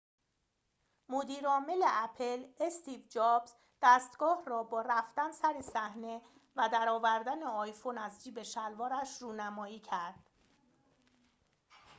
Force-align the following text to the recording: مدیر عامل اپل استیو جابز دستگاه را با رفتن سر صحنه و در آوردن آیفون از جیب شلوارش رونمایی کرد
مدیر 1.09 1.47
عامل 1.47 1.81
اپل 1.87 2.45
استیو 2.59 2.99
جابز 3.09 3.51
دستگاه 3.81 4.43
را 4.47 4.63
با 4.63 4.81
رفتن 4.81 5.31
سر 5.31 5.61
صحنه 5.61 6.21
و 6.55 6.69
در 6.71 6.89
آوردن 6.89 7.43
آیفون 7.43 7.97
از 7.97 8.23
جیب 8.23 8.43
شلوارش 8.43 9.17
رونمایی 9.21 9.79
کرد 9.79 10.23